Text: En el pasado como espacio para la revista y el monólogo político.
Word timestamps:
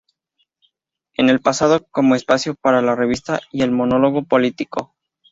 En 1.13 1.29
el 1.29 1.41
pasado 1.41 1.85
como 1.91 2.15
espacio 2.15 2.55
para 2.55 2.81
la 2.81 2.95
revista 2.95 3.39
y 3.51 3.61
el 3.61 3.69
monólogo 3.69 4.23
político. 4.23 4.95